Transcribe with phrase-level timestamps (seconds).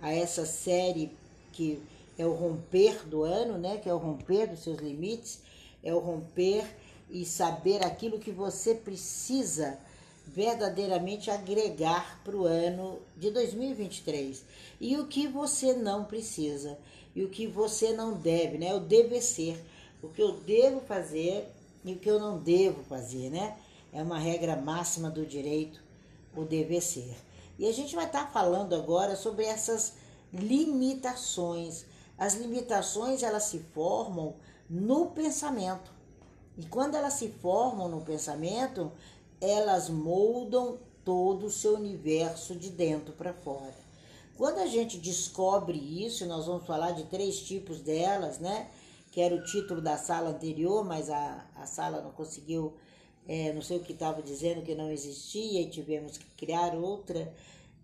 [0.00, 1.10] a essa série
[1.52, 1.80] que
[2.18, 3.78] é o romper do ano, né?
[3.78, 5.40] Que é o romper dos seus limites,
[5.82, 6.64] é o romper
[7.10, 9.78] e saber aquilo que você precisa
[10.26, 14.44] verdadeiramente agregar para o ano de 2023
[14.80, 16.76] e o que você não precisa
[17.14, 18.74] e o que você não deve, né?
[18.74, 19.62] O deve ser,
[20.02, 21.48] o que eu devo fazer
[21.84, 23.56] e o que eu não devo fazer, né?
[23.92, 25.80] É uma regra máxima do direito,
[26.34, 27.14] o dever ser.
[27.58, 29.94] E a gente vai estar tá falando agora sobre essas
[30.32, 31.84] limitações.
[32.18, 34.34] As limitações elas se formam
[34.68, 35.92] no pensamento.
[36.56, 38.90] E quando elas se formam no pensamento,
[39.40, 43.74] elas moldam todo o seu universo de dentro para fora.
[44.36, 48.68] Quando a gente descobre isso, nós vamos falar de três tipos delas, né?
[49.10, 52.74] Que era o título da sala anterior, mas a, a sala não conseguiu,
[53.28, 57.32] é, não sei o que estava dizendo, que não existia e tivemos que criar outra.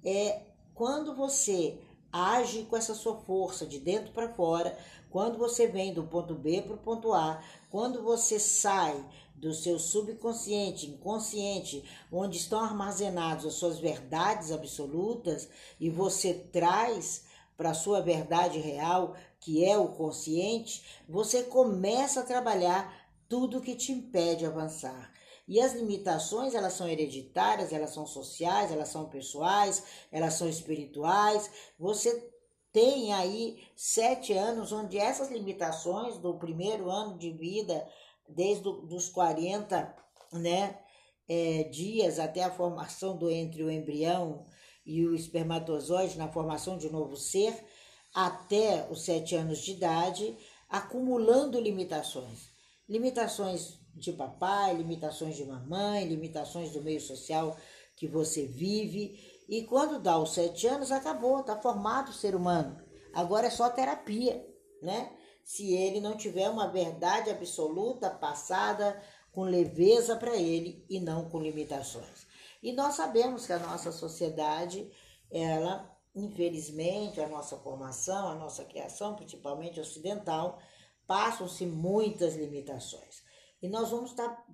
[0.05, 0.43] É
[0.75, 1.79] quando você
[2.13, 4.77] age com essa sua força de dentro para fora,
[5.11, 9.79] quando você vem do ponto B para o ponto A, quando você sai do seu
[9.79, 15.49] subconsciente, inconsciente, onde estão armazenadas as suas verdades absolutas
[15.81, 17.25] e você traz
[17.57, 22.93] para a sua verdade real, que é o consciente, você começa a trabalhar
[23.29, 25.12] tudo que te impede avançar.
[25.53, 31.51] E as limitações, elas são hereditárias, elas são sociais, elas são pessoais, elas são espirituais.
[31.79, 32.33] Você
[32.73, 37.87] tem aí sete anos onde essas limitações do primeiro ano de vida
[38.27, 39.95] desde os 40
[40.33, 40.79] né,
[41.29, 44.47] é, dias até a formação do entre o embrião
[44.87, 47.63] e o espermatozoide na formação de um novo ser,
[48.15, 50.35] até os sete anos de idade,
[50.67, 52.51] acumulando limitações.
[52.89, 57.57] Limitações de papai, limitações de mamãe, limitações do meio social
[57.97, 59.19] que você vive.
[59.49, 62.83] E quando dá os sete anos, acabou, está formado o ser humano.
[63.13, 64.47] Agora é só terapia,
[64.81, 65.13] né?
[65.45, 69.01] se ele não tiver uma verdade absoluta passada
[69.33, 72.27] com leveza para ele e não com limitações.
[72.63, 74.91] E nós sabemos que a nossa sociedade,
[75.31, 80.61] ela, infelizmente, a nossa formação, a nossa criação, principalmente ocidental,
[81.07, 83.22] passam-se muitas limitações.
[83.63, 84.45] E nós vamos estar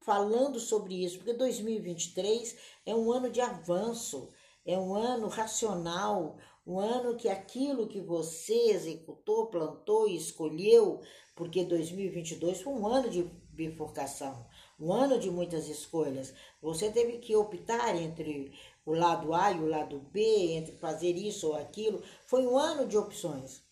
[0.00, 2.56] falando sobre isso, porque 2023
[2.86, 4.28] é um ano de avanço,
[4.64, 11.00] é um ano racional, um ano que aquilo que você executou, plantou e escolheu,
[11.34, 14.46] porque 2022 foi um ano de bifurcação,
[14.78, 16.32] um ano de muitas escolhas.
[16.62, 18.52] Você teve que optar entre
[18.86, 20.20] o lado A e o lado B,
[20.52, 22.02] entre fazer isso ou aquilo.
[22.26, 23.62] Foi um ano de opções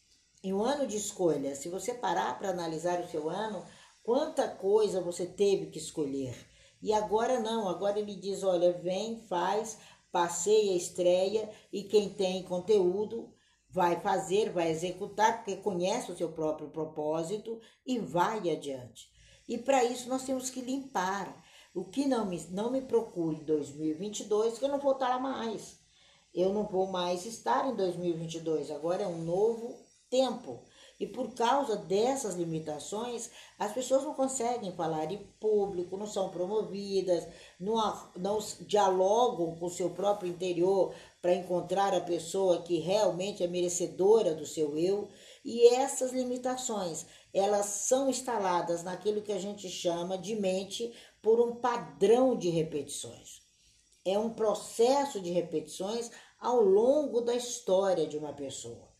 [0.42, 1.58] e um ano de escolhas.
[1.58, 3.64] Se você parar para analisar o seu ano,
[4.02, 6.34] quanta coisa você teve que escolher.
[6.82, 9.78] E agora não, agora ele diz: olha, vem, faz,
[10.10, 13.32] passei a estreia e quem tem conteúdo
[13.70, 19.10] vai fazer, vai executar, porque conhece o seu próprio propósito e vai adiante.
[19.48, 21.42] E para isso nós temos que limpar.
[21.74, 25.18] O que não me, não me procure em 2022, que eu não vou estar lá
[25.18, 25.80] mais.
[26.34, 28.70] Eu não vou mais estar em 2022.
[28.70, 30.62] Agora é um novo tempo.
[31.02, 37.26] E por causa dessas limitações, as pessoas não conseguem falar em público, não são promovidas,
[37.58, 43.48] não, não dialogam com o seu próprio interior para encontrar a pessoa que realmente é
[43.48, 45.08] merecedora do seu eu.
[45.44, 51.56] E essas limitações, elas são instaladas naquilo que a gente chama de mente por um
[51.56, 53.42] padrão de repetições.
[54.04, 58.91] É um processo de repetições ao longo da história de uma pessoa.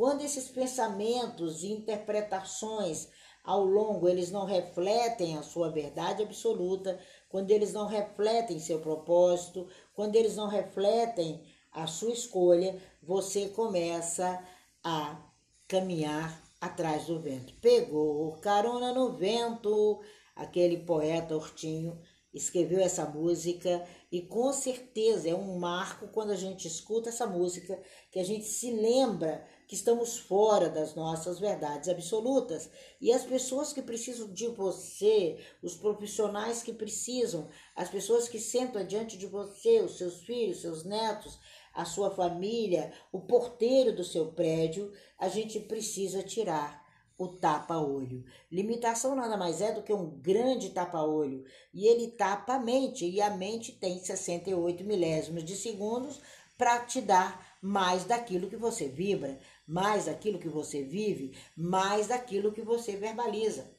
[0.00, 3.08] Quando esses pensamentos e interpretações
[3.44, 9.68] ao longo eles não refletem a sua verdade absoluta, quando eles não refletem seu propósito,
[9.92, 14.42] quando eles não refletem a sua escolha, você começa
[14.82, 15.22] a
[15.68, 17.52] caminhar atrás do vento.
[17.60, 20.00] Pegou carona no vento,
[20.34, 22.00] aquele poeta Hortinho
[22.32, 27.78] escreveu essa música e com certeza é um marco quando a gente escuta essa música
[28.10, 32.68] que a gente se lembra que estamos fora das nossas verdades absolutas.
[33.00, 38.84] E as pessoas que precisam de você, os profissionais que precisam, as pessoas que sentam
[38.84, 41.38] diante de você, os seus filhos, seus netos,
[41.72, 46.84] a sua família, o porteiro do seu prédio, a gente precisa tirar
[47.16, 48.24] o tapa-olho.
[48.50, 53.22] Limitação nada mais é do que um grande tapa-olho e ele tapa a mente e
[53.22, 56.20] a mente tem 68 milésimos de segundos
[56.58, 59.38] para te dar mais daquilo que você vibra
[59.70, 63.70] mais daquilo que você vive, mais daquilo que você verbaliza.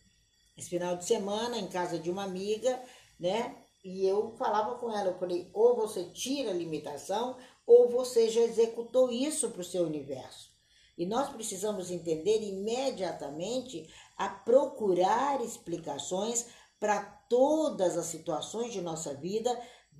[0.58, 2.82] Esse final de semana, em casa de uma amiga,
[3.20, 3.58] né?
[3.84, 7.36] E eu falava com ela, eu falei, ou você tira a limitação,
[7.68, 10.50] ou você já executou isso para o seu universo.
[10.98, 16.46] E nós precisamos entender imediatamente a procurar explicações
[16.80, 19.52] para todas as situações de nossa vida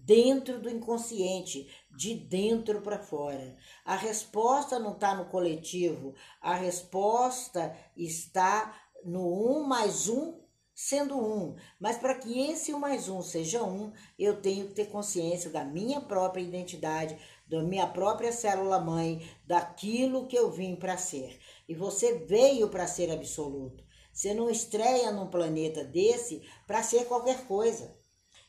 [0.04, 3.56] dentro do inconsciente, de dentro para fora.
[3.86, 10.42] A resposta não está no coletivo, a resposta está no um mais um
[10.74, 11.56] sendo um.
[11.80, 15.64] Mas para que esse um mais um seja um, eu tenho que ter consciência da
[15.64, 17.18] minha própria identidade,
[17.48, 21.40] da minha própria célula mãe, daquilo que eu vim para ser.
[21.68, 23.84] E você veio para ser absoluto.
[24.12, 27.96] Você não estreia num planeta desse para ser qualquer coisa.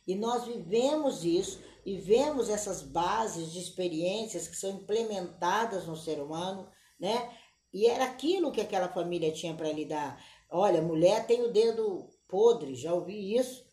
[0.07, 6.21] E nós vivemos isso e vemos essas bases de experiências que são implementadas no ser
[6.21, 6.69] humano,
[6.99, 7.31] né?
[7.73, 10.23] E era aquilo que aquela família tinha para lidar.
[10.51, 13.65] Olha, mulher tem o dedo podre, já ouvi isso.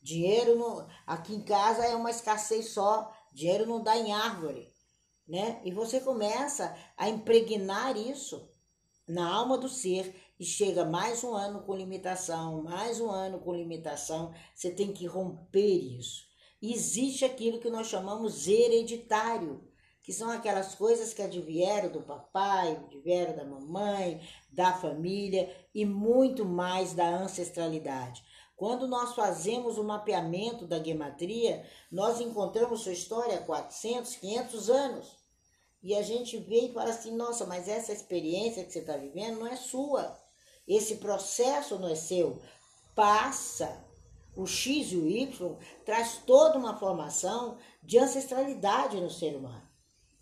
[0.00, 4.72] Dinheiro no, aqui em casa é uma escassez só, dinheiro não dá em árvore,
[5.26, 5.60] né?
[5.64, 8.50] E você começa a impregnar isso
[9.06, 13.52] na alma do ser e chega mais um ano com limitação, mais um ano com
[13.52, 16.28] limitação, você tem que romper isso.
[16.62, 19.68] E existe aquilo que nós chamamos hereditário,
[20.02, 24.20] que são aquelas coisas que advieram do papai, advieram da mamãe,
[24.50, 28.24] da família e muito mais da ancestralidade.
[28.56, 35.16] Quando nós fazemos o mapeamento da gematria, nós encontramos sua história há 400, 500 anos.
[35.80, 39.38] E a gente vê e fala assim: nossa, mas essa experiência que você está vivendo
[39.38, 40.17] não é sua.
[40.68, 42.38] Esse processo não é seu.
[42.94, 43.84] Passa.
[44.36, 49.66] O X e o Y traz toda uma formação de ancestralidade no ser humano.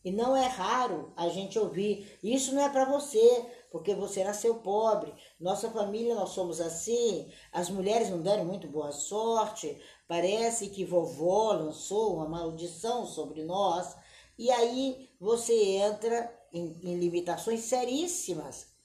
[0.06, 4.54] E não é raro a gente ouvir, isso não é para você, porque você nasceu
[4.54, 9.76] pobre, nossa família nós somos assim, as mulheres não deram muito boa sorte,
[10.06, 13.96] parece que vovó lançou uma maldição sobre nós,
[14.38, 18.75] e aí você entra em, em limitações seríssimas,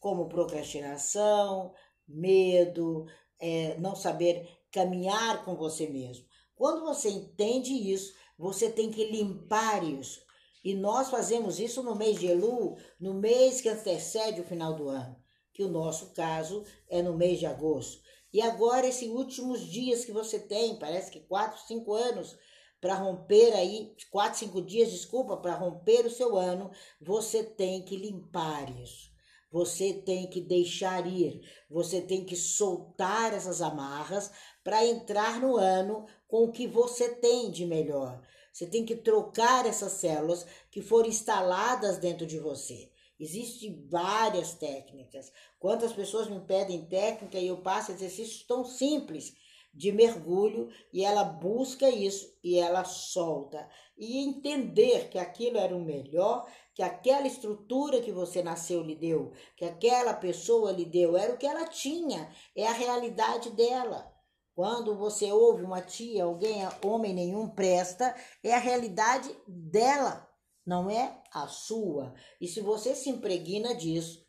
[0.00, 1.72] como procrastinação,
[2.08, 3.06] medo,
[3.38, 6.26] é, não saber caminhar com você mesmo.
[6.56, 10.20] Quando você entende isso, você tem que limpar isso.
[10.64, 14.88] E nós fazemos isso no mês de Elu, no mês que antecede o final do
[14.88, 15.16] ano,
[15.52, 18.02] que o nosso caso é no mês de agosto.
[18.32, 22.36] E agora, esses últimos dias que você tem, parece que quatro, cinco anos,
[22.80, 26.70] para romper aí, quatro, cinco dias, desculpa, para romper o seu ano,
[27.00, 29.09] você tem que limpar isso.
[29.50, 34.30] Você tem que deixar ir, você tem que soltar essas amarras
[34.62, 38.22] para entrar no ano com o que você tem de melhor.
[38.52, 42.90] Você tem que trocar essas células que foram instaladas dentro de você.
[43.18, 45.32] Existem várias técnicas.
[45.58, 49.34] Quantas pessoas me pedem técnica e eu passo exercícios tão simples
[49.72, 53.68] de mergulho e ela busca isso e ela solta.
[53.96, 59.32] E entender que aquilo era o melhor, que aquela estrutura que você nasceu lhe deu,
[59.56, 64.10] que aquela pessoa lhe deu, era o que ela tinha, é a realidade dela.
[64.54, 70.28] Quando você ouve uma tia, alguém, homem nenhum presta, é a realidade dela,
[70.66, 72.12] não é a sua.
[72.40, 74.26] E se você se impregna disso,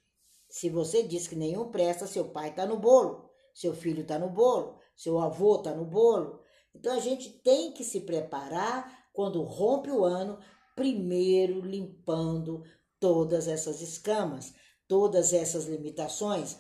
[0.48, 4.30] se você diz que nenhum presta, seu pai está no bolo, seu filho está no
[4.30, 6.40] bolo, seu avô está no bolo.
[6.76, 10.38] Então a gente tem que se preparar quando rompe o ano,
[10.76, 12.64] primeiro limpando
[13.00, 14.54] todas essas escamas,
[14.88, 16.56] todas essas limitações.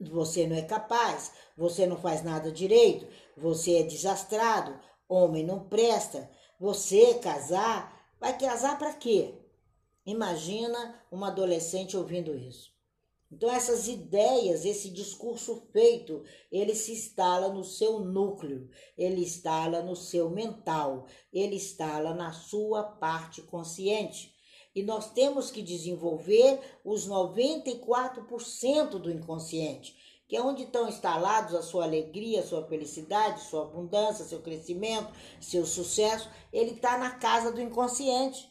[0.00, 4.78] Você não é capaz, você não faz nada direito, você é desastrado,
[5.08, 6.30] homem não presta,
[6.60, 9.34] você casar, vai casar para quê?
[10.06, 12.70] Imagina uma adolescente ouvindo isso.
[13.30, 18.68] Então essas ideias, esse discurso feito, ele se instala no seu núcleo,
[18.98, 24.34] ele instala no seu mental, ele instala na sua parte consciente.
[24.74, 29.96] E nós temos que desenvolver os 94% do inconsciente,
[30.28, 35.12] que é onde estão instalados a sua alegria, a sua felicidade, sua abundância, seu crescimento,
[35.40, 36.28] seu sucesso.
[36.52, 38.49] Ele está na casa do inconsciente.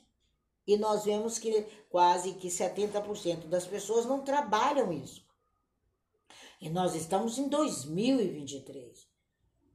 [0.69, 5.25] E nós vemos que quase que 70% das pessoas não trabalham isso.
[6.61, 9.07] E nós estamos em 2023.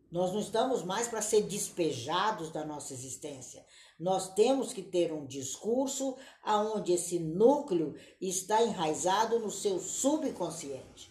[0.08, 3.66] Nós não estamos mais para ser despejados da nossa existência.
[3.98, 11.10] Nós temos que ter um discurso aonde esse núcleo está enraizado no seu subconsciente.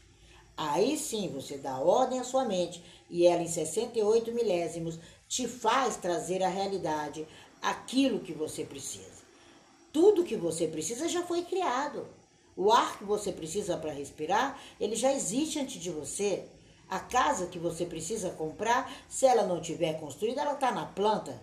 [0.56, 4.98] Aí sim você dá ordem à sua mente e ela em 68 milésimos
[5.28, 7.28] te faz trazer à realidade
[7.62, 9.23] aquilo que você precisa.
[9.94, 12.08] Tudo que você precisa já foi criado.
[12.58, 16.46] O ar que você precisa para respirar, ele já existe antes de você.
[16.90, 21.42] A casa que você precisa comprar, se ela não tiver construída, ela está na planta.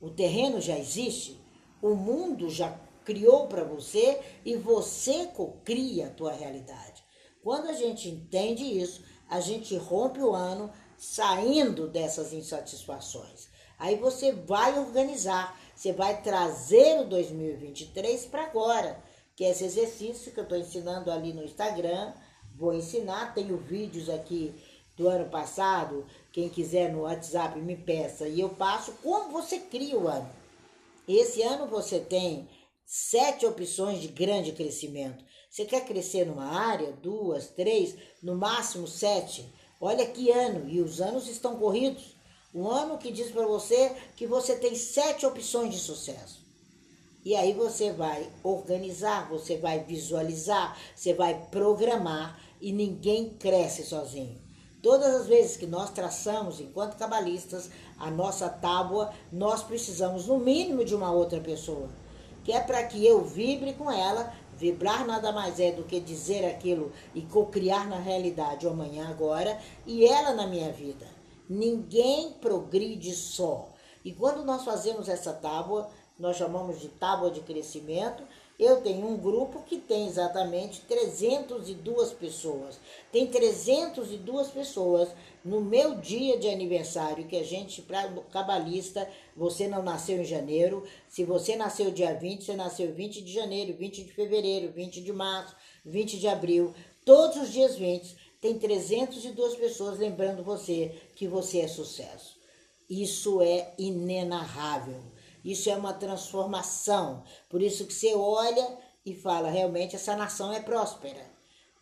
[0.00, 1.40] O terreno já existe.
[1.80, 5.30] O mundo já criou para você e você
[5.64, 7.02] cria a tua realidade.
[7.42, 13.48] Quando a gente entende isso, a gente rompe o ano saindo dessas insatisfações.
[13.78, 19.02] Aí você vai organizar, você vai trazer o 2023 para agora,
[19.34, 22.12] que é esse exercício que eu estou ensinando ali no Instagram.
[22.54, 24.52] Vou ensinar, tenho vídeos aqui
[24.94, 26.04] do ano passado.
[26.32, 30.30] Quem quiser no WhatsApp me peça e eu passo como você cria o ano.
[31.08, 32.46] Esse ano você tem
[32.84, 35.24] sete opções de grande crescimento.
[35.48, 39.50] Você quer crescer numa área, duas, três, no máximo sete?
[39.80, 42.19] Olha que ano, e os anos estão corridos.
[42.54, 46.40] Um ano que diz para você que você tem sete opções de sucesso.
[47.24, 54.40] E aí você vai organizar, você vai visualizar, você vai programar e ninguém cresce sozinho.
[54.82, 60.84] Todas as vezes que nós traçamos, enquanto cabalistas, a nossa tábua, nós precisamos no mínimo
[60.84, 61.90] de uma outra pessoa
[62.44, 64.32] que é para que eu vibre com ela.
[64.56, 69.58] Vibrar nada mais é do que dizer aquilo e co-criar na realidade o amanhã agora
[69.86, 71.19] e ela na minha vida.
[71.50, 73.68] Ninguém progride só.
[74.04, 78.22] E quando nós fazemos essa tábua, nós chamamos de tábua de crescimento,
[78.56, 82.78] eu tenho um grupo que tem exatamente 302 pessoas.
[83.10, 85.08] Tem 302 pessoas
[85.44, 90.84] no meu dia de aniversário, que a gente, para cabalista, você não nasceu em janeiro.
[91.08, 95.12] Se você nasceu dia 20, você nasceu 20 de janeiro, 20 de fevereiro, 20 de
[95.12, 96.72] março, 20 de abril.
[97.04, 102.40] Todos os dias 20 tem 302 pessoas lembrando você que você é sucesso.
[102.88, 105.02] Isso é inenarrável.
[105.44, 107.22] Isso é uma transformação.
[107.50, 111.30] Por isso que você olha e fala, realmente essa nação é próspera.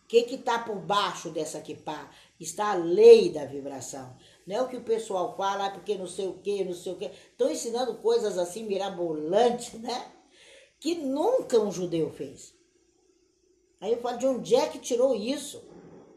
[0.03, 2.11] O que está por baixo dessa equipa?
[2.41, 4.17] Está a lei da vibração.
[4.45, 6.95] Não é o que o pessoal fala, ah, porque não sei o que, não sei
[6.95, 7.05] o que.
[7.05, 10.11] Estão ensinando coisas assim mirabolantes, né?
[10.81, 12.53] Que nunca um judeu fez.
[13.81, 15.63] Aí eu falo, de onde é que tirou isso?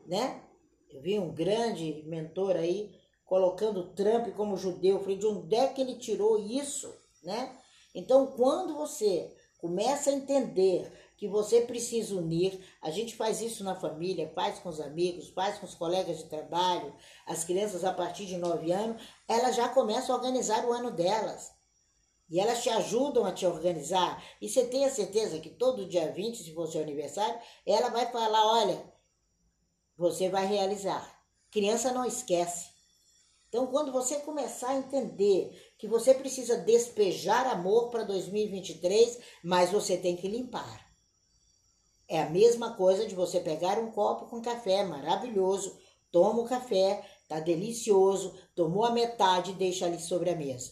[0.07, 0.41] Né?
[0.89, 2.99] Eu vi um grande mentor aí
[3.31, 4.97] colocando Trump como judeu.
[4.97, 6.93] Eu falei, de onde é que ele tirou isso?
[7.23, 7.57] né?
[7.95, 13.73] Então, quando você começa a entender que você precisa unir, a gente faz isso na
[13.73, 16.93] família, faz com os amigos, faz com os colegas de trabalho,
[17.25, 21.53] as crianças a partir de 9 anos, elas já começam a organizar o ano delas.
[22.29, 24.21] E elas te ajudam a te organizar.
[24.41, 28.11] E você tem a certeza que todo dia 20, se for seu aniversário, ela vai
[28.11, 28.93] falar: olha,
[29.95, 31.17] você vai realizar.
[31.49, 32.70] Criança não esquece.
[33.51, 39.97] Então, quando você começar a entender que você precisa despejar amor para 2023, mas você
[39.97, 40.89] tem que limpar.
[42.07, 45.77] É a mesma coisa de você pegar um copo com café maravilhoso,
[46.09, 50.71] toma o café, tá delicioso, tomou a metade e deixa ali sobre a mesa.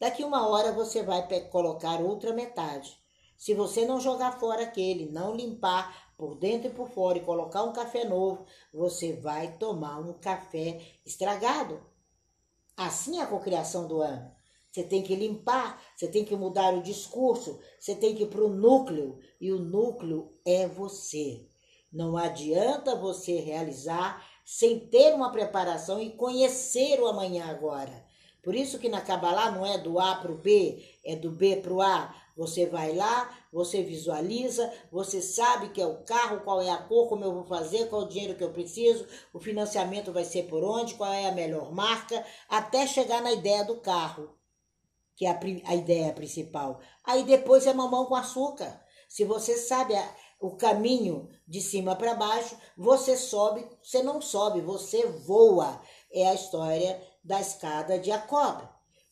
[0.00, 2.98] Daqui uma hora você vai colocar outra metade.
[3.38, 7.62] Se você não jogar fora aquele, não limpar por dentro e por fora e colocar
[7.62, 8.44] um café novo,
[8.74, 11.91] você vai tomar um café estragado.
[12.86, 14.30] Assim é a cocriação do ano.
[14.70, 18.42] Você tem que limpar, você tem que mudar o discurso, você tem que ir para
[18.42, 19.18] o núcleo.
[19.40, 21.46] E o núcleo é você.
[21.92, 28.04] Não adianta você realizar sem ter uma preparação e conhecer o amanhã agora.
[28.42, 31.56] Por isso que na Kabbalah não é do A para o B, é do B
[31.56, 32.14] para o A.
[32.36, 37.08] Você vai lá, você visualiza, você sabe que é o carro, qual é a cor,
[37.08, 40.44] como eu vou fazer, qual é o dinheiro que eu preciso, o financiamento vai ser
[40.44, 44.34] por onde, qual é a melhor marca, até chegar na ideia do carro,
[45.14, 46.80] que é a, a ideia principal.
[47.04, 48.82] Aí depois é mamão com açúcar.
[49.08, 54.62] Se você sabe a, o caminho de cima para baixo, você sobe, você não sobe,
[54.62, 55.80] você voa.
[56.10, 58.68] É a história da escada de Jacob.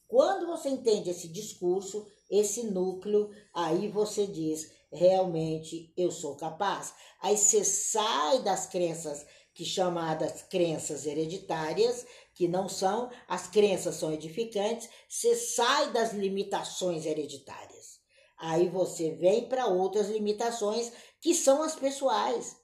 [0.08, 6.94] Quando você entende esse discurso, esse núcleo, aí você diz: realmente eu sou capaz.
[7.20, 14.12] Aí você sai das crenças que chamadas crenças hereditárias, que não são, as crenças são
[14.12, 17.98] edificantes, você sai das limitações hereditárias.
[18.38, 22.56] Aí você vem para outras limitações que são as pessoais.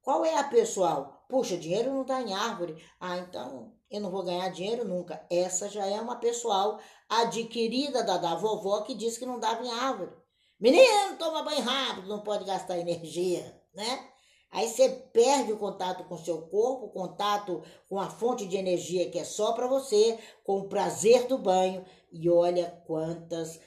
[0.00, 1.26] Qual é a pessoal?
[1.28, 2.82] Puxa, dinheiro não dá em árvore.
[2.98, 5.24] Ah, então eu não vou ganhar dinheiro nunca.
[5.30, 6.78] Essa já é uma pessoal
[7.08, 10.12] adquirida da, da vovó que diz que não dava em árvore.
[10.60, 14.08] Menino, toma banho rápido, não pode gastar energia, né?
[14.50, 19.10] Aí você perde o contato com seu corpo, o contato com a fonte de energia
[19.10, 21.84] que é só para você, com o prazer do banho.
[22.10, 23.60] E olha quantas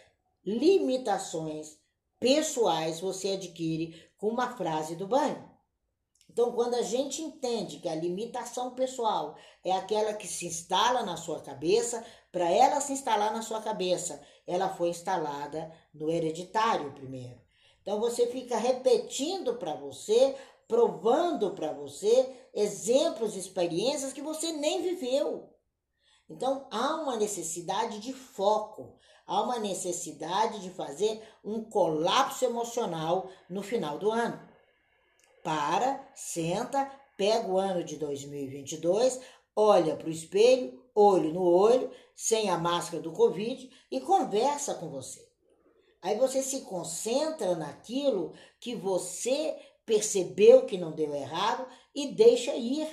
[0.44, 1.78] limitações
[2.20, 5.51] pessoais você adquire com uma frase do banho.
[6.32, 9.36] Então, quando a gente entende que a limitação pessoal
[9.66, 14.22] é aquela que se instala na sua cabeça, para ela se instalar na sua cabeça,
[14.48, 17.38] ela foi instalada no hereditário primeiro.
[17.82, 20.38] Então você fica repetindo para você,
[20.70, 25.50] provando para você exemplos, experiências que você nem viveu.
[26.30, 28.98] Então há uma necessidade de foco,
[29.28, 34.51] há uma necessidade de fazer um colapso emocional no final do ano.
[35.44, 36.86] Para, senta,
[37.18, 39.20] pega o ano de 2022,
[39.56, 44.90] olha para o espelho, olho no olho, sem a máscara do Covid e conversa com
[44.90, 45.28] você.
[46.02, 49.56] Aí você se concentra naquilo que você
[49.86, 52.88] percebeu que não deu errado e deixa ir.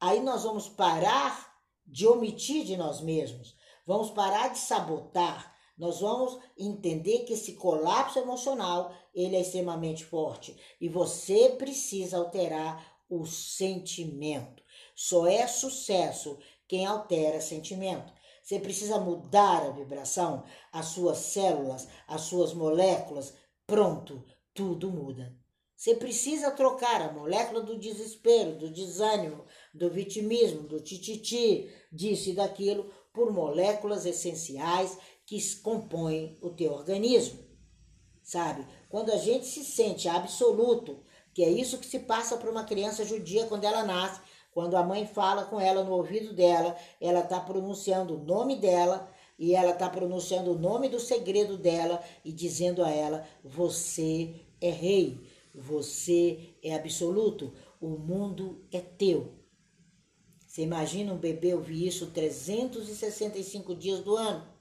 [0.00, 6.38] Aí nós vamos parar de omitir de nós mesmos, vamos parar de sabotar, nós vamos
[6.56, 14.62] entender que esse colapso emocional ele é extremamente forte e você precisa alterar o sentimento.
[14.94, 18.12] Só é sucesso quem altera sentimento.
[18.42, 23.34] Você precisa mudar a vibração, as suas células, as suas moléculas.
[23.66, 25.36] Pronto, tudo muda.
[25.76, 32.34] Você precisa trocar a molécula do desespero, do desânimo, do vitimismo, do tititi, disso e
[32.34, 37.44] daquilo, por moléculas essenciais que compõem o teu organismo.
[38.22, 38.66] Sabe?
[38.88, 41.02] Quando a gente se sente absoluto,
[41.34, 44.20] que é isso que se passa para uma criança judia quando ela nasce,
[44.52, 49.12] quando a mãe fala com ela no ouvido dela, ela está pronunciando o nome dela
[49.38, 54.70] e ela está pronunciando o nome do segredo dela e dizendo a ela: Você é
[54.70, 55.20] rei,
[55.54, 59.34] você é absoluto, o mundo é teu.
[60.46, 64.55] Você imagina um bebê ouvir isso 365 dias do ano?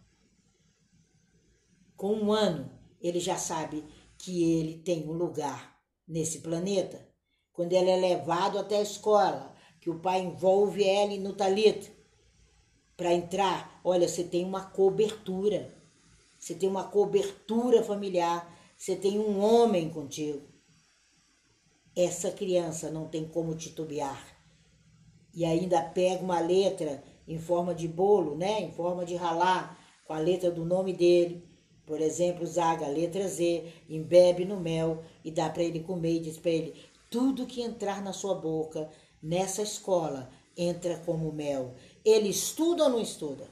[1.95, 2.71] Com um ano,
[3.01, 3.83] ele já sabe
[4.17, 7.07] que ele tem um lugar nesse planeta.
[7.53, 11.89] Quando ele é levado até a escola, que o pai envolve ela no talito
[12.97, 13.79] para entrar.
[13.83, 15.73] Olha, você tem uma cobertura.
[16.39, 18.51] Você tem uma cobertura familiar.
[18.77, 20.41] Você tem um homem contigo.
[21.95, 24.35] Essa criança não tem como titubear.
[25.33, 28.61] E ainda pega uma letra em forma de bolo, né?
[28.61, 31.54] Em forma de ralar, com a letra do nome dele.
[31.85, 36.37] Por exemplo, Zaga, letra Z, embebe no mel e dá para ele comer e diz
[36.37, 36.73] para ele:
[37.11, 38.89] tudo que entrar na sua boca
[39.21, 41.75] nessa escola entra como mel.
[42.03, 43.49] Ele estuda ou não estuda?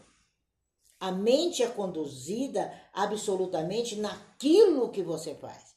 [1.00, 5.73] A mente é conduzida absolutamente naquilo que você faz.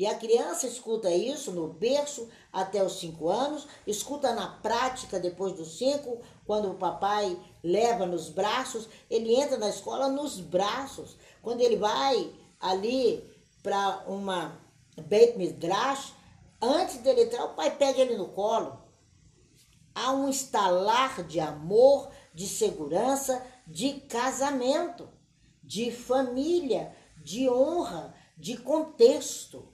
[0.00, 5.52] E a criança escuta isso no berço até os cinco anos, escuta na prática depois
[5.52, 11.18] dos cinco, quando o papai leva nos braços, ele entra na escola nos braços.
[11.42, 13.22] Quando ele vai ali
[13.62, 14.58] para uma
[14.96, 16.14] Beit Midrash,
[16.62, 18.80] antes dele entrar, o pai pega ele no colo
[19.94, 25.10] há um estalar de amor, de segurança, de casamento,
[25.62, 29.68] de família, de honra, de contexto.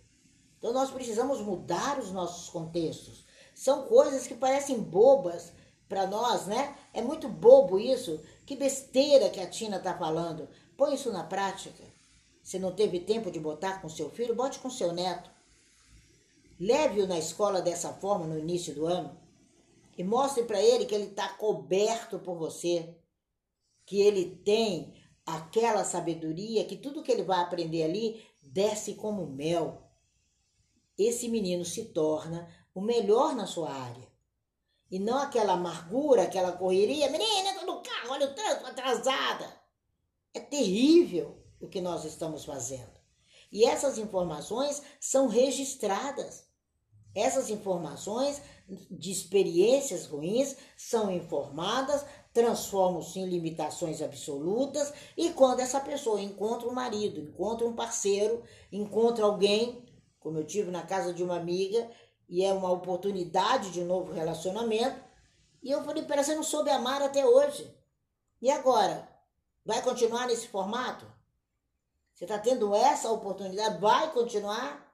[0.59, 3.25] Então nós precisamos mudar os nossos contextos.
[3.55, 5.53] São coisas que parecem bobas
[5.89, 6.77] para nós, né?
[6.93, 8.21] É muito bobo isso.
[8.45, 10.49] Que besteira que a Tina está falando.
[10.77, 11.83] Põe isso na prática.
[12.43, 15.31] Se não teve tempo de botar com seu filho, bote com seu neto.
[16.59, 19.17] Leve-o na escola dessa forma no início do ano.
[19.99, 22.95] E mostre para ele que ele está coberto por você,
[23.85, 29.86] que ele tem aquela sabedoria, que tudo que ele vai aprender ali desce como mel.
[30.99, 34.07] Esse menino se torna o melhor na sua área.
[34.91, 39.53] E não aquela amargura, aquela correria, menina, no carro, olha o tanto, atrasada.
[40.33, 42.97] É terrível o que nós estamos fazendo.
[43.51, 46.47] E essas informações são registradas.
[47.15, 48.43] Essas informações
[48.91, 52.05] de experiências ruins são informadas,
[52.35, 59.25] transformam-se em limitações absolutas, e quando essa pessoa encontra um marido, encontra um parceiro, encontra
[59.25, 59.83] alguém,
[60.27, 61.89] como eu tive na casa de uma amiga,
[62.29, 65.01] e é uma oportunidade de novo relacionamento,
[65.63, 67.73] e eu falei, pera, você não soube amar até hoje.
[68.43, 69.09] E agora?
[69.65, 71.07] Vai continuar nesse formato?
[72.13, 73.79] Você está tendo essa oportunidade?
[73.79, 74.93] Vai continuar?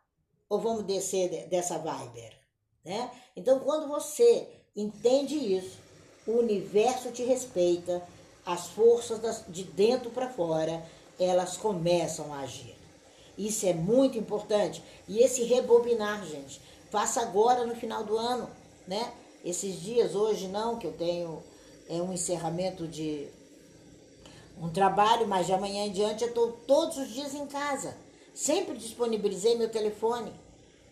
[0.51, 2.39] Ou vamos descer dessa Viber?
[2.85, 3.11] Né?
[3.35, 5.79] Então, quando você entende isso,
[6.27, 8.07] o universo te respeita,
[8.45, 10.85] as forças de dentro para fora,
[11.19, 12.82] elas começam a agir.
[13.37, 14.83] Isso é muito importante.
[15.09, 18.49] E esse rebobinar, gente, faça agora no final do ano,
[18.87, 19.13] né?
[19.45, 21.43] Esses dias, hoje não, que eu tenho
[21.89, 23.29] é um encerramento de
[24.61, 27.97] um trabalho, mas de amanhã em diante eu estou todos os dias em casa.
[28.35, 30.33] Sempre disponibilizei meu telefone.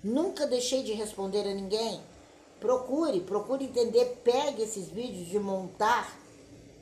[0.03, 2.01] Nunca deixei de responder a ninguém.
[2.59, 6.19] Procure, procure entender, pegue esses vídeos de montar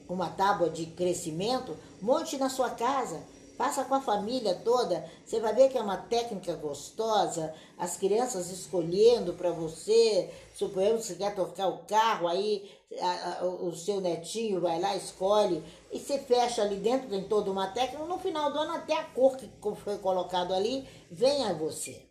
[0.08, 3.22] uma tábua de crescimento, monte na sua casa,
[3.58, 8.52] Passa com a família toda, você vai ver que é uma técnica gostosa, as crianças
[8.52, 14.00] escolhendo para você, suponhamos que você quer tocar o carro, aí a, a, o seu
[14.00, 18.52] netinho vai lá, escolhe, e você fecha ali dentro, tem toda uma técnica, no final
[18.52, 19.50] do ano até a cor que
[19.82, 22.06] foi colocado ali vem a você.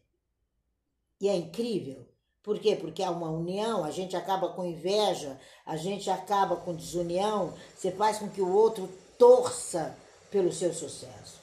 [1.22, 2.06] E é incrível.
[2.44, 2.76] Por quê?
[2.76, 7.90] Porque há uma união, a gente acaba com inveja, a gente acaba com desunião, você
[7.90, 9.98] faz com que o outro torça
[10.30, 11.37] pelo seu sucesso.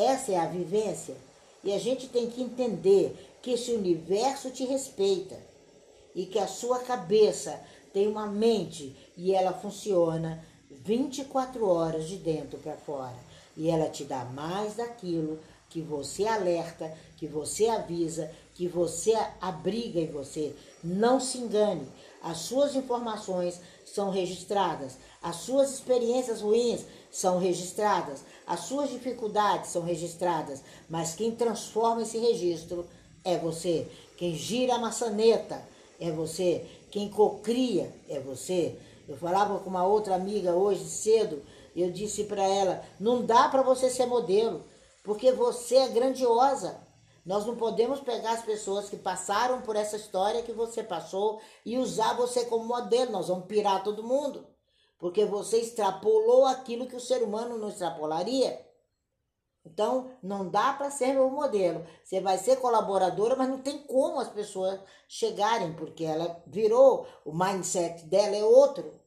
[0.00, 1.14] Essa é a vivência.
[1.62, 5.36] E a gente tem que entender que esse universo te respeita
[6.14, 7.60] e que a sua cabeça
[7.92, 13.18] tem uma mente e ela funciona 24 horas de dentro para fora.
[13.54, 15.38] E ela te dá mais daquilo
[15.70, 20.54] que você alerta, que você avisa, que você abriga em você.
[20.84, 21.86] Não se engane.
[22.22, 24.98] As suas informações são registradas.
[25.22, 32.18] As suas experiências ruins são registradas, as suas dificuldades são registradas, mas quem transforma esse
[32.18, 32.86] registro
[33.24, 33.86] é você.
[34.16, 35.62] Quem gira a maçaneta
[35.98, 36.64] é você.
[36.90, 38.76] Quem cocria é você.
[39.08, 41.42] Eu falava com uma outra amiga hoje cedo,
[41.76, 44.62] eu disse para ela: não dá para você ser modelo,
[45.02, 46.86] porque você é grandiosa.
[47.24, 51.78] Nós não podemos pegar as pessoas que passaram por essa história que você passou e
[51.78, 53.12] usar você como modelo.
[53.12, 54.46] Nós vamos pirar todo mundo
[55.00, 58.64] porque você extrapolou aquilo que o ser humano não extrapolaria.
[59.64, 61.84] Então, não dá para ser o modelo.
[62.04, 67.32] Você vai ser colaboradora, mas não tem como as pessoas chegarem, porque ela virou, o
[67.32, 69.00] mindset dela é outro.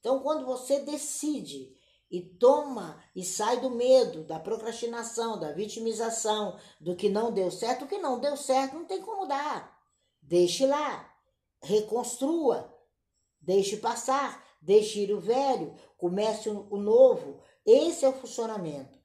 [0.00, 1.74] Então, quando você decide
[2.14, 7.84] e toma e sai do medo, da procrastinação, da vitimização, do que não deu certo,
[7.84, 9.76] o que não deu certo não tem como dar.
[10.22, 11.12] Deixe lá,
[11.60, 12.72] reconstrua,
[13.40, 17.40] deixe passar, deixe ir o velho, comece o novo.
[17.66, 18.96] Esse é o funcionamento.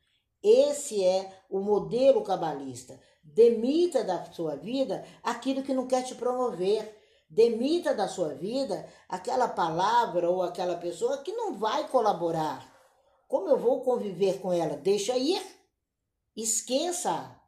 [0.43, 3.01] Esse é o modelo cabalista.
[3.23, 6.95] Demita da sua vida aquilo que não quer te promover.
[7.27, 12.78] Demita da sua vida aquela palavra ou aquela pessoa que não vai colaborar.
[13.29, 14.75] Como eu vou conviver com ela?
[14.75, 15.39] Deixa ir.
[16.35, 17.39] Esqueça.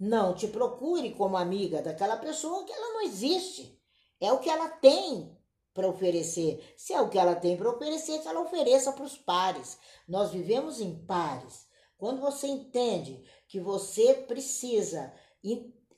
[0.00, 3.78] Não te procure como amiga daquela pessoa que ela não existe.
[4.18, 5.38] É o que ela tem
[5.74, 6.74] para oferecer.
[6.74, 9.76] Se é o que ela tem para oferecer, que ela ofereça para os pares.
[10.08, 11.66] Nós vivemos em pares.
[11.98, 15.12] Quando você entende que você precisa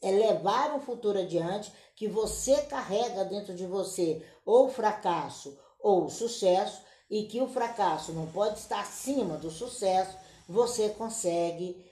[0.03, 7.25] levar um futuro adiante, que você carrega dentro de você ou fracasso ou sucesso, e
[7.25, 10.17] que o fracasso não pode estar acima do sucesso,
[10.49, 11.85] você consegue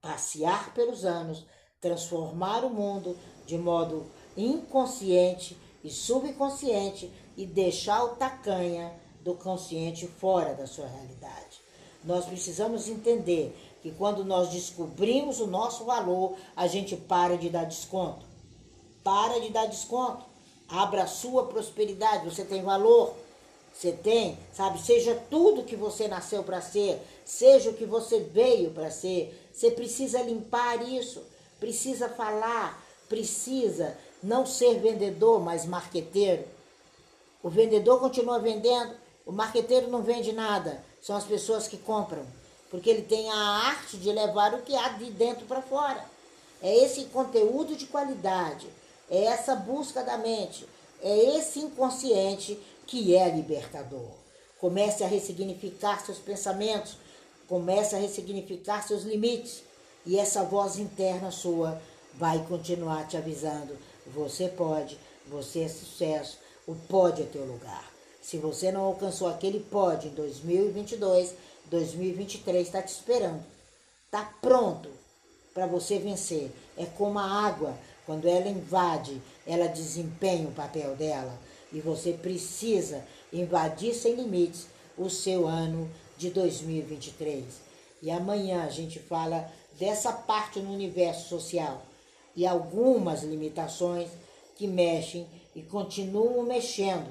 [0.00, 1.44] passear pelos anos,
[1.80, 10.54] transformar o mundo de modo inconsciente e subconsciente e deixar o tacanha do consciente fora
[10.54, 11.60] da sua realidade.
[12.04, 17.64] Nós precisamos entender que quando nós descobrimos o nosso valor, a gente para de dar
[17.64, 18.24] desconto.
[19.02, 20.24] Para de dar desconto.
[20.68, 22.24] Abra a sua prosperidade.
[22.24, 23.14] Você tem valor.
[23.82, 24.80] Você tem, sabe?
[24.80, 29.36] Seja tudo que você nasceu para ser, seja o que você veio para ser.
[29.52, 31.20] Você precisa limpar isso.
[31.58, 32.80] Precisa falar.
[33.08, 36.44] Precisa não ser vendedor, mas marqueteiro
[37.42, 38.94] o vendedor continua vendendo,
[39.26, 42.24] o marqueteiro não vende nada, são as pessoas que compram,
[42.70, 46.04] porque ele tem a arte de levar o que há de dentro para fora.
[46.62, 48.68] É esse conteúdo de qualidade,
[49.10, 50.64] é essa busca da mente,
[51.02, 54.10] é esse inconsciente que é libertador.
[54.58, 56.96] Comece a ressignificar seus pensamentos,
[57.48, 59.62] comece a ressignificar seus limites,
[60.04, 61.80] e essa voz interna sua
[62.14, 67.90] vai continuar te avisando: você pode, você é sucesso, o pode é teu lugar.
[68.20, 71.34] Se você não alcançou aquele pode em 2022,
[71.66, 73.42] 2023 está te esperando.
[74.04, 74.88] Está pronto
[75.52, 76.50] para você vencer.
[76.76, 81.36] É como a água, quando ela invade, ela desempenha o papel dela.
[81.72, 87.44] E você precisa invadir sem limites o seu ano de 2023.
[88.02, 91.82] E amanhã a gente fala dessa parte no universo social
[92.36, 94.10] e algumas limitações
[94.56, 97.10] que mexem e continuam mexendo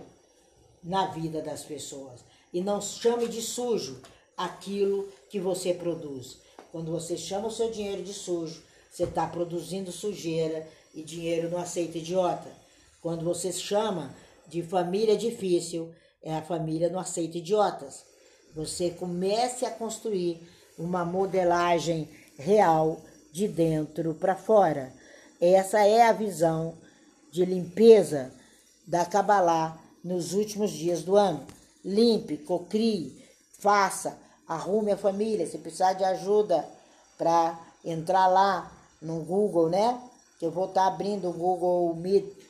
[0.84, 2.22] na vida das pessoas.
[2.54, 4.02] E não chame de sujo
[4.36, 6.38] aquilo que você produz.
[6.72, 11.58] Quando você chama o seu dinheiro de sujo, você está produzindo sujeira e dinheiro não
[11.58, 12.50] aceita idiota.
[13.02, 14.14] Quando você chama
[14.52, 18.04] de família difícil, é a família não aceita idiotas.
[18.54, 20.46] Você comece a construir
[20.78, 23.00] uma modelagem real
[23.32, 24.94] de dentro para fora.
[25.40, 26.78] Essa é a visão
[27.32, 28.34] de limpeza
[28.86, 31.48] da Kabbalah nos últimos dias do ano.
[31.84, 33.24] Limpe, cocrie,
[33.58, 35.48] faça, arrume a família.
[35.48, 36.68] Se precisar de ajuda
[37.18, 38.70] para entrar lá
[39.02, 39.98] no Google, né?
[40.38, 42.41] Que eu vou estar tá abrindo o Google Meet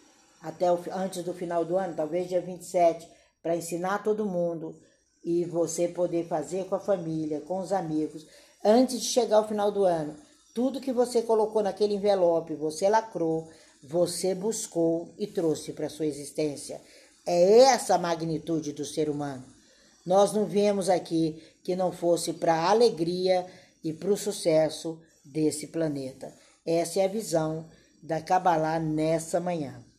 [0.42, 3.08] até o, antes do final do ano, talvez dia 27,
[3.42, 4.76] para ensinar todo mundo
[5.24, 8.26] e você poder fazer com a família, com os amigos,
[8.64, 10.16] antes de chegar ao final do ano.
[10.54, 13.50] Tudo que você colocou naquele envelope, você lacrou,
[13.84, 16.82] você buscou e trouxe para sua existência.
[17.26, 19.44] É essa a magnitude do ser humano.
[20.06, 23.46] Nós não viemos aqui que não fosse para a alegria
[23.84, 26.34] e para o sucesso desse planeta.
[26.66, 27.70] Essa é a visão
[28.02, 29.84] da Kabbalah nessa manhã.